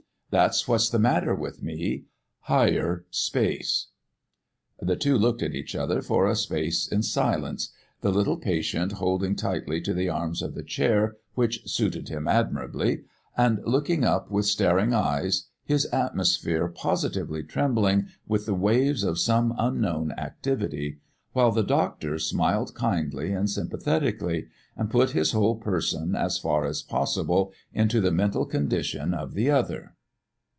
That's 0.33 0.65
what's 0.65 0.89
the 0.89 0.97
matter 0.97 1.35
with 1.35 1.61
me 1.61 2.05
Higher 2.43 3.03
Space!" 3.09 3.87
The 4.81 4.95
two 4.95 5.17
looked 5.17 5.43
at 5.43 5.53
each 5.53 5.75
other 5.75 6.01
for 6.01 6.25
a 6.25 6.37
space 6.37 6.87
in 6.87 7.03
silence, 7.03 7.73
the 7.99 8.11
little 8.13 8.37
patient 8.37 8.93
holding 8.93 9.35
tightly 9.35 9.81
to 9.81 9.93
the 9.93 10.07
arms 10.07 10.41
of 10.41 10.55
the 10.55 10.63
chair 10.63 11.17
which 11.35 11.69
"suited 11.69 12.07
him 12.07 12.29
admirably," 12.29 13.03
and 13.35 13.59
looking 13.65 14.05
up 14.05 14.31
with 14.31 14.45
staring 14.45 14.93
eyes, 14.93 15.49
his 15.65 15.85
atmosphere 15.87 16.69
positively 16.69 17.43
trembling 17.43 18.07
with 18.25 18.45
the 18.45 18.55
waves 18.55 19.03
of 19.03 19.19
some 19.19 19.53
unknown 19.57 20.13
activity; 20.13 20.99
while 21.33 21.51
the 21.51 21.61
doctor 21.61 22.17
smiled 22.17 22.73
kindly 22.73 23.33
and 23.33 23.49
sympathetically, 23.49 24.47
and 24.77 24.89
put 24.89 25.09
his 25.09 25.33
whole 25.33 25.57
person 25.57 26.15
as 26.15 26.37
far 26.37 26.63
as 26.65 26.81
possible 26.81 27.51
into 27.73 27.99
the 27.99 28.11
mental 28.11 28.45
condition 28.45 29.13
of 29.13 29.33
the 29.33 29.51
other. 29.51 29.97